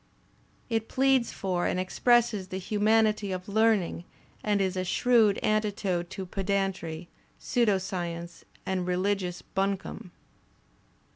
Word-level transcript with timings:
It 0.67 0.87
pleads 0.87 1.31
for 1.31 1.67
and 1.67 1.79
expresses 1.79 2.47
the 2.47 2.57
humanity 2.57 3.31
of 3.31 3.47
learning 3.47 4.03
and 4.43 4.59
is 4.59 4.75
a 4.75 4.83
shrewd 4.83 5.37
antidote 5.43 6.09
to 6.09 6.25
pedantry, 6.25 7.07
pseudo 7.37 7.77
science 7.77 8.43
and 8.65 8.87
religious 8.87 9.43
bimcome. 9.43 10.09